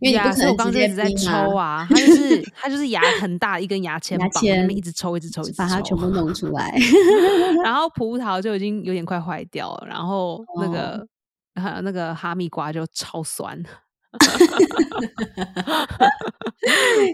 [0.00, 6.06] 因为你不 Yeah，可所以我刚刚一直在抽啊， 它就是它就是牙很大一根牙签牙签一直抽，一直抽，一直把它全部。
[6.10, 6.74] 弄出来。
[7.62, 11.06] 然后 葡萄就已经有点快坏掉了，然后那哦个、
[11.54, 13.62] 呃那个哈密瓜就超酸。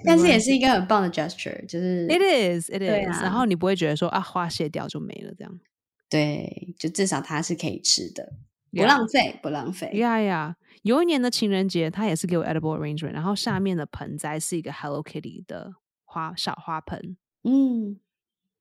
[0.04, 5.60] 但是也是一个很棒的 gesture，就是 It is, it is、啊然后你不会觉得说啊花谢掉就没了这样。
[6.08, 8.32] 对，就至少它是可以吃的，
[8.72, 9.90] 不浪费，不浪费。
[9.94, 17.98] 呀呀，有一年的情人节，他也是给我 edible arrangement，然后下面的盆栽是一个 Hello Kitty 的花小花盆，嗯，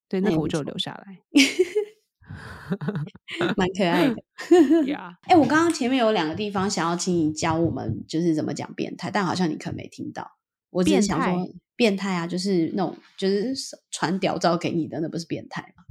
[0.10, 1.20] 对，那个我就留下来。
[3.56, 4.16] 蛮可爱的。
[4.90, 10.32] 呀，哎、我刚刚前面有两个地方想要请你教我们，就是怎么讲变态，但好像你可能没听到。
[10.72, 13.54] 我只是变想说态，变态啊，就是那种就是
[13.92, 15.84] 传屌照给你的，那不是变态吗？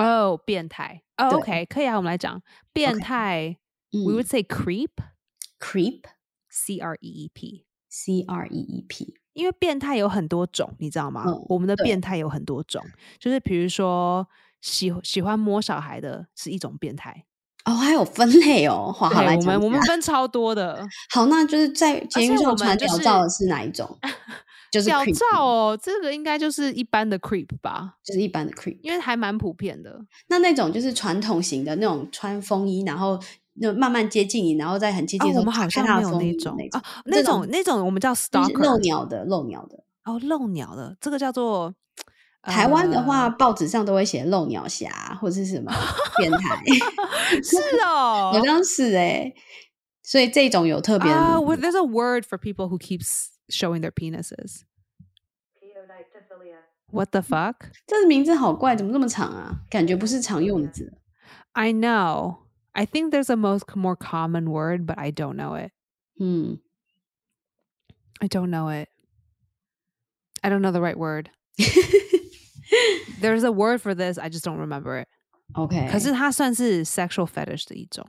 [0.00, 1.02] 哦，变态。
[1.16, 2.40] ，OK，可以啊，我们来讲
[2.72, 3.56] 变态。
[3.90, 4.88] 嗯 We would say creep,，creep
[6.50, 7.66] C R E E P。
[7.94, 11.24] c r e e p，因为变态有很多种，你知道吗？
[11.26, 12.82] 嗯我们的对变态有很多种，
[13.18, 14.26] 就是比如说
[14.62, 17.26] 喜喜欢摸小孩的是一种变态，
[17.66, 18.90] 哦，还有分类哦。
[18.96, 20.82] 好，好对我来讲一下们我们分超多的。
[21.12, 23.98] 好，那就是在节目且我上传屌照的是哪一种？
[24.72, 28.78] 就是屌 creep，照哦，这个应该就是一般的 creep 吧，就是一般的 creep。
[28.82, 30.02] 因为还蛮普遍的。
[30.28, 33.20] 那那种就是传统型的那种穿风衣，然后
[33.54, 39.84] 那慢慢接近你，然后再很接近哦，的时候我们好像没有那种啊，那这种那种我们叫漏 stalker 鸟的漏鸟的。
[40.04, 41.74] 哦，漏鸟的这个叫做
[42.42, 45.70] 台湾的话，呃报纸上都会写漏鸟侠或者是什么
[46.18, 46.64] 变态，
[47.42, 49.32] 是哦 好像是哎、
[50.02, 54.62] 所以这种有特别的啊、there's a word for people who keeps showing their penises.
[56.90, 57.54] What the fuck?
[57.86, 59.60] 这个名字好怪，怎么这么长啊？
[59.70, 60.92] 感觉不是常用的字。
[61.52, 62.36] I know.
[62.73, 65.71] I think there's a most more common word, but I don't know it.
[66.19, 66.59] 嗯，
[68.19, 68.89] I don't know it.
[70.43, 71.29] I don't know the right word.
[73.19, 75.07] There's a word for this, I just don't remember it.
[75.53, 78.05] OK，可是它算是 sexual fetish 的一种。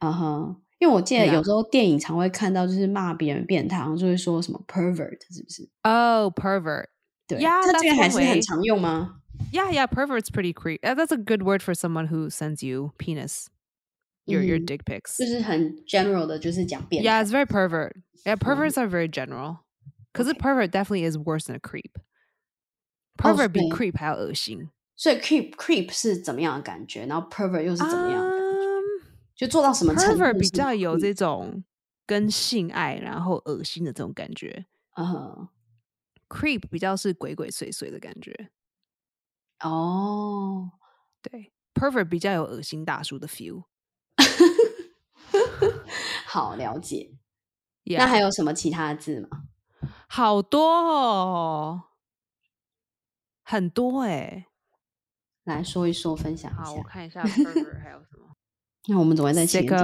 [0.00, 5.68] 嗯哼，因为我记得 Yeah 有时候电影常会看到，就是骂别人变态，好像就会说什么 pervert，是不是？
[5.82, 6.86] Oh, pervert.
[7.28, 8.40] 对 Yeah, 那这 that's 个还 one 是很 way.
[8.42, 9.20] 常用吗？
[9.52, 10.80] Yeah, yeah, pervert's pretty creep.
[10.82, 13.46] uh, That's a good word for someone who sends you penis,
[14.24, 15.18] your your 嗯 dick pics.
[15.18, 17.92] 就是很 general 的，就是讲变 Yeah, 态 it's very pervert.
[18.24, 19.58] Yeah, perverts are very general.
[20.12, 20.40] Because a Okay.
[20.40, 21.92] pervert definitely is worse than a creep.
[23.16, 24.70] Pervert 比对 creep 还要恶心。
[24.96, 27.06] 所以 creep creep 是怎么样的感觉？
[27.06, 28.66] 然后 pervert 又是怎么样的感觉？
[28.66, 31.00] Um, 就做到什么程度 pervert 比是较有 creep？
[31.00, 31.64] 这种
[32.06, 35.48] 跟性爱然后恶心的这种感觉嗯，
[36.28, 38.50] creep 比较是鬼鬼祟祟的感觉。
[39.60, 40.72] 哦，
[41.22, 43.64] 对，pervert 比较有恶心大叔的 feel。
[46.25, 47.11] 好了解。
[47.97, 49.43] 那还有什么其他的字吗？
[50.07, 51.83] 好多哦，
[53.43, 54.47] 很多哎、
[55.43, 56.83] 来说一说，分享一好，我。
[56.83, 57.29] 看一下还
[57.91, 58.35] 有什么
[58.87, 59.75] 那我们怎么会在情人节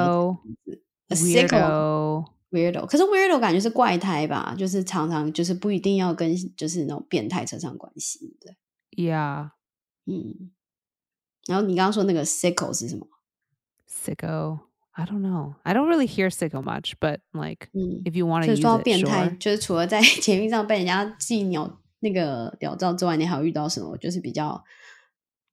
[1.48, 2.86] sicko、weirdo。
[2.88, 4.56] 可是 weirdo 感觉是怪胎吧？
[4.58, 9.52] 就是常常就是不一定要跟就是那种变态扯上关系，对不 Yeah,
[10.06, 10.52] 嗯。
[11.48, 13.08] 然后你刚刚说那个 sicko 是什么
[13.90, 14.60] ？sicko.
[14.94, 15.56] I don't know.
[15.64, 18.62] I don't really hear sicko much, but like 嗯，if you want 就 to 是 use
[18.62, 19.38] 说变态 sure.
[19.38, 23.96] 就是除了在 捷运上被人家寄鸟那个屌照之外，你还有遇到什么？
[23.98, 24.62] 就是比较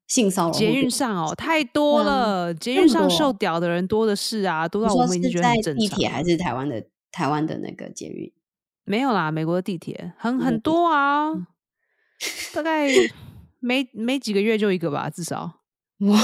[0.09, 2.53] 性骚扰捷者运上哦，太多了。
[2.53, 6.16] 捷运上受屌的人多的是啊，多到我们已经觉得很正地铁常。
[6.16, 8.33] 还是台湾的台湾的那个捷运？
[8.85, 11.46] 没有啦，美国的地铁很很多啊，嗯
[12.55, 12.88] 大概
[13.61, 15.61] 没没几个月就一个吧，至少
[15.98, 16.18] 哇，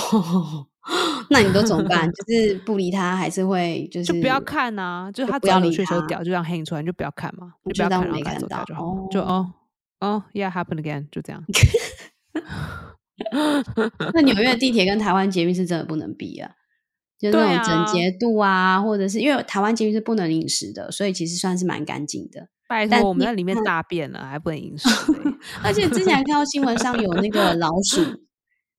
[1.30, 2.10] 那你都怎么办？
[2.12, 9.52] 就是不理他，还是会就是就不要看呐、就是他就不要理走出去的时候他屌就这样黑出来，你就不要看嘛，你就当不要看，然后赶没看到就好，就哦
[10.00, 11.44] 哦哦，Yeah happen again，就这样。
[14.12, 16.50] 那纽约的地铁跟台湾捷运是真的不能比啊，
[17.18, 22.48] 就是那种整啊洁度啊，或者是因为台湾捷运是不能饮食的，所以其实算是蛮干净的。
[22.66, 25.18] 拜但托，我们在里面大便了，还不能饮 食嘞
[25.62, 28.02] 而且之前还看到新闻上有那个老鼠，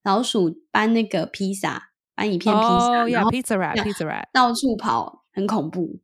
[0.03, 4.23] 老鼠搬那个披萨，搬一片披萨，哦然后，Yeah，pizza rat，pizza rat。
[4.31, 5.99] 到处跑，很恐怖。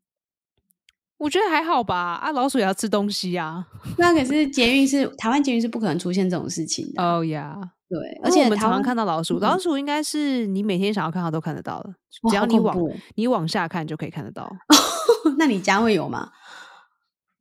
[1.17, 3.65] 我觉得还好吧，啊，老鼠也要吃东西呀、
[3.97, 7.55] 那可是捷运是台湾捷运是不可能出现这种事情的，哦呀，
[7.87, 11.93] 对，而且我们常常看到老鼠，嗯老鼠应该是你每天想要看到都看得到的，
[12.29, 12.75] 只要你往
[13.15, 14.51] 你往下看就可以看得到。
[15.37, 16.31] 那你家会有吗？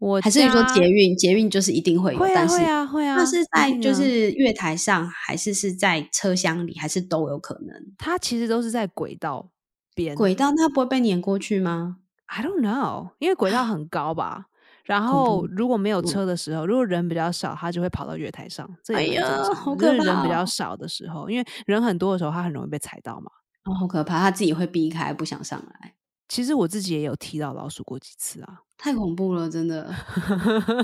[0.00, 1.14] 我还是你说捷运？
[1.14, 7.76] 捷运就是一定会有，会啊但是会啊会啊，那是在就是月台上，还是是在车厢里，还是都有可能？
[7.98, 9.50] 它其实都是在轨道
[9.94, 10.16] 边。
[10.16, 14.46] 轨道它不会被碾过去吗？I don't know，因为轨道很高吧。
[14.84, 19.22] 然恐后如果没有嗯车的时候，如果人比较少，它就会跑到月台上，这哎呀
[19.54, 23.30] 好可就是人比较少的时候，因为人很多的时候，它很容易被踩到嘛。
[23.64, 24.18] 哦，好可怕！
[24.18, 25.94] 它自己会避开，不想上来，
[26.26, 28.62] 其实我自己也有踢到老鼠过几次啊。
[28.82, 29.94] 太恐怖了，真的。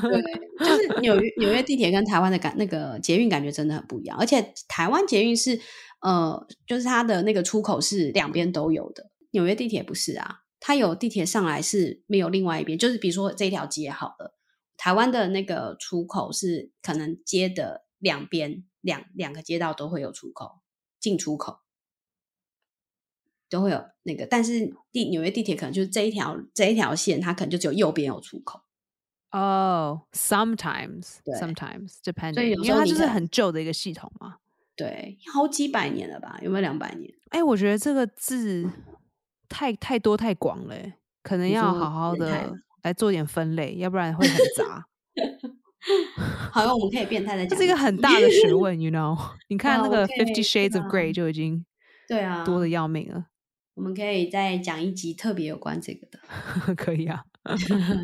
[0.02, 0.22] 对，
[0.58, 5.58] 就是纽约纽约地铁跟台湾的感那个捷运感觉真的很不一样，而且台湾捷运是
[6.02, 14.34] 呃，就是它的那个出口是两边都有的，纽约地铁不是啊，它有地铁上来是没有另外一边，就是比如说这条街好了，
[14.76, 20.60] 台湾的那个出口是可能街的两边两两个街道都会有出口
[21.00, 21.60] 进出口。
[23.48, 28.60] 都会有那个，但是地纽约地铁可能就是这一条这一条线，它可能就只有右边有出口。
[29.32, 34.36] 哦、s o m e t i m e s 对 sometimes depending，所以因为它就是很旧的一个系统嘛。
[34.76, 36.38] 对，好几百年了吧？
[36.42, 37.12] 有没有两百年？
[37.30, 38.70] 哎，我觉得这个字
[39.48, 44.86] 太太多太广了欸，可能要好好的来做点分类，要不然会很杂。
[46.50, 49.18] 好像我们可以变态的 讲，这是一个很大的学问， you know？
[49.48, 51.64] 你看那个 Fifty Shades of Grey 就已经
[52.08, 53.26] 对啊，多的要命了，
[53.76, 56.18] 我们可以再讲一集特别有关这个的，
[56.74, 57.22] 可以啊。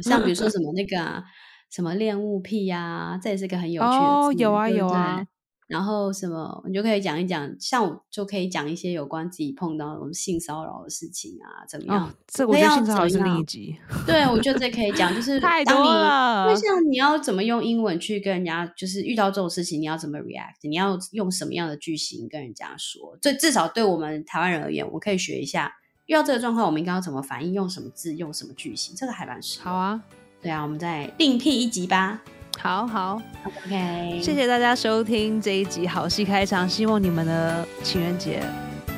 [0.03, 1.24] 像比如说什么 那个、啊、
[1.70, 5.24] 什么恋物癖呀、这也是个很有趣的哦，字有啊有啊，
[5.72, 12.06] 然后什么，你就可以讲一讲，像我就可以讲一些有关自己碰到那种性骚扰的事情啊，怎么样？
[12.06, 13.74] 哦，这我觉性骚扰是另一集，
[14.06, 16.56] 对，我觉得这可以讲，就是 太多当你因了为。
[16.56, 20.68] 像你要怎么用英文去跟人家，就是遇到这种事情，你要怎么 react？
[20.68, 23.16] 你要用什么样的句型跟人家说？
[23.22, 25.72] 最至少对我们台湾人而言，我可以学一下，
[26.04, 29.64] 遇到这个状况，我们应该要怎么反应，用什么字，用什么句型，这个还蛮实用。
[29.64, 30.02] 好，啊，
[30.42, 32.20] 对啊，我们再另辟一集吧。
[32.62, 38.40] 好好，OK，谢谢大家收听这一集好戏开场，希望你们的情人节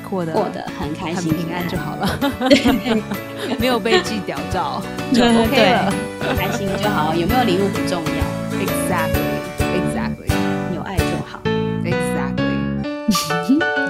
[0.07, 2.07] 过得过得很开心，很平安就好了，
[2.47, 3.01] 对
[3.57, 4.79] 没有被寄屌照
[5.11, 5.91] 就 OK 对了。
[6.37, 8.23] 开心就好，有没有礼物不重要
[8.59, 9.41] ，Exactly,
[9.73, 10.31] exactly,
[10.75, 11.39] 有爱就好。
[11.83, 12.53] exactly.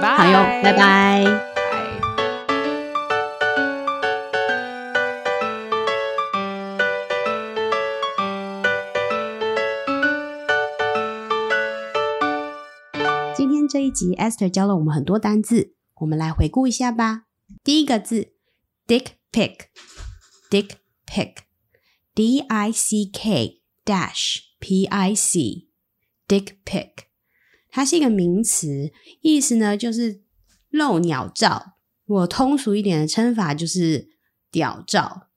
[0.00, 1.45] 好哟，拜拜。
[13.96, 17.24] 集，Esther 教了我们很多单字，我们来回顾一下吧。
[17.64, 18.34] 第一个字
[18.86, 20.72] ，Dick Pick，Dick
[22.14, 26.90] Pick，D-I-C-K dash P-I-C，Dick pic，
[27.70, 28.92] 它是一个名词，
[29.22, 30.20] 意思呢就是
[30.68, 31.78] 露鸟照。
[32.04, 34.10] 我通俗一点的称法就是
[34.50, 35.30] 屌照。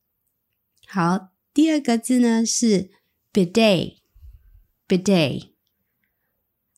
[0.86, 2.90] 好，第二个字呢是
[3.32, 5.52] bidet，bidet，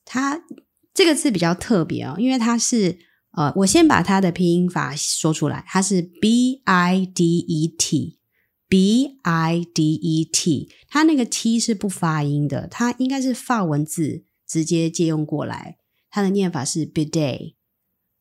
[0.05, 0.45] 它。
[0.93, 2.99] 这个字比较特别哦，因为它是
[3.31, 15.77] 呃，我先把它的拼音法说出来，它是 b i d e t，b i d e t，它那个 t 是不发音的，它应该是法文字直接借用过来，
[16.11, 17.55] 它的念法是 bidet，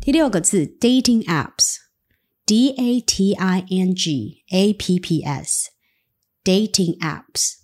[0.00, 7.54] 第六个字，dating apps，d a t i n g a p p s，dating apps，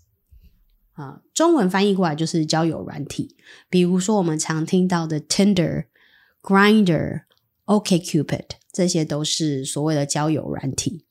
[0.92, 3.36] 啊，中文翻译过来就是交友软体。
[3.70, 5.86] 比如说我们常听到的 Tinder、
[6.42, 7.22] Grinder、
[7.66, 11.06] OkCupid，这些都是所谓的交友软体。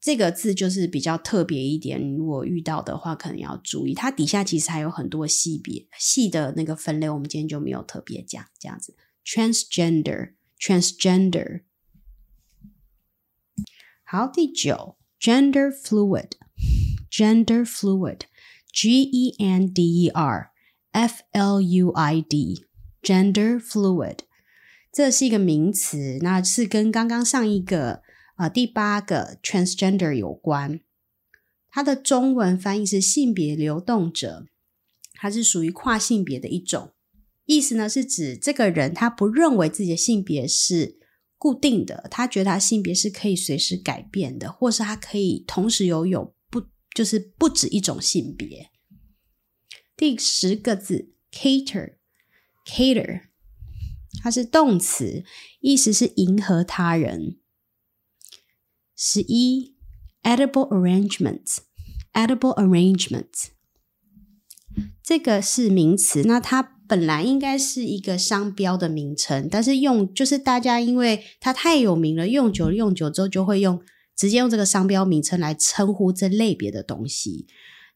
[0.00, 3.94] 这个字就是比较特别一点，如果遇到的话可能要注意。
[3.94, 8.44] 它底下其实还有很多细别细的那个分类，我们今天就没有特别讲。
[8.60, 8.94] 这样子
[9.26, 11.62] ，transgender，transgender。
[14.04, 20.52] 好，第九，gender fluid，gender fluid，G E N D E R
[20.92, 22.66] F L U I D。
[23.02, 24.18] Gender fluid，
[24.92, 28.02] 这是一个名词，那是跟刚刚上一个
[28.36, 30.80] 啊第八个 transgender 有关。
[31.68, 34.46] 它的中文翻译是性别流动者。
[35.14, 36.94] 它是属于跨性别的一种，
[37.44, 40.98] 意思呢是指这个人他不认为自己的性别是
[41.38, 48.70] 固定的，他觉得他性别是可以随时改变的，或是他可以同时拥有不就是不止一种性别。
[49.96, 51.98] 第十个字 cater
[52.64, 53.22] Cater，
[54.22, 55.24] 它是动词，
[55.60, 57.38] 意思是迎合他人。
[58.96, 59.74] 十一
[60.22, 63.48] ，edible arrangements，edible arrangements，
[65.02, 73.82] 这个是名词，那它本来应该是一个商标的名称，但是用就是大家因为它太有名了，用久了用久之后就会用
[74.16, 77.46] 直接用这个商标名称来称呼这类别的东西。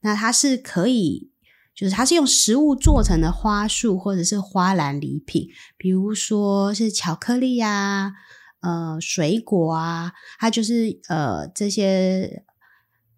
[0.00, 1.30] 那它是可以。
[1.76, 5.46] 就是它是用食物做成的花束或者是花篮礼品，
[5.76, 8.14] 比如说是巧克力呀、
[8.60, 12.44] 呃水果啊，它就是呃这些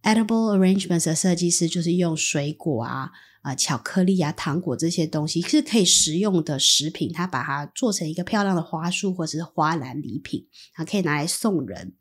[0.03, 3.11] edible arrangements 的设计师就是用水果啊、
[3.43, 11.95] 啊巧克力啊、糖果这些东西是可以食用的食品，它把它做成一个漂亮的花束或者是花篮礼品，它可以拿来送人。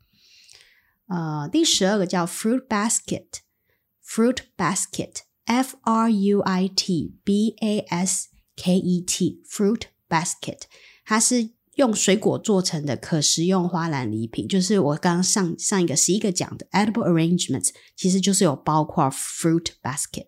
[1.06, 5.27] 呃，第十二个叫 fruit basket，fruit basket。
[5.48, 10.60] F R U I T B A S K E T，fruit basket，
[11.06, 20.26] 它是用水果做成的可食用花篮礼品，就是我刚刚上上一个十一个讲的 edible arrangements，其实就是有包括 fruit basket。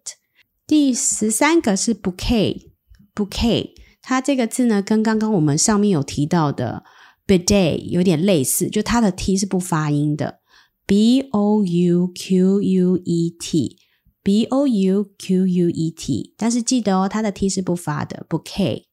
[0.67, 6.85] 第十三个是 bouquet，bouquet，它这个字呢，跟刚刚我们上面有提到的
[7.27, 10.41] bidet 有点类似，就它的 t 是不发音的
[10.87, 13.80] ，b o u q u e t。
[14.23, 18.27] B o u q u e t，但是记得哦，它的 t 是不发的。
[18.29, 18.85] book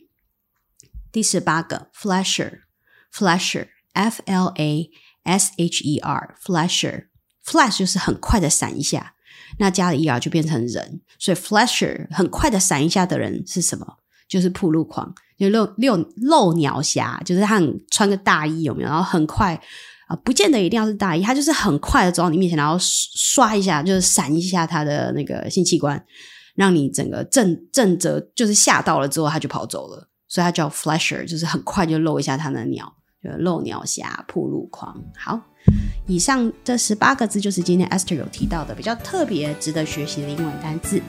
[1.13, 4.91] 第十八个 flasher，flasher，f l a
[5.23, 7.08] s h e r，flasher。
[7.49, 9.15] Flash 就是很快的闪一下，
[9.59, 13.87] 那加了 er 就变成人，所以 Flasher 很快的闪一下的人是什么？
[14.29, 18.89] 就是铺路狂，就露露露鸟侠，就是他很穿个大衣有没有？
[18.91, 19.59] 然后很快
[20.07, 26.05] 啊，不见得一定要是大衣，他就是很快的走到你面前，然后刷一下，就是闪一下他的那个性器官，
[26.55, 35.03] 让你整个震震着，就是吓到了之后他就跑走了，所以他叫 Flasher，就是很快就露一下他的鸟，就漏鸟侠、铺路狂。
[35.17, 35.41] 好。
[36.07, 41.03] 以上这十八个字就是今天 Esther 有提到的比较特别、值得学习的英文单字。